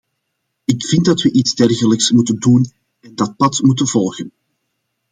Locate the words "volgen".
3.87-4.31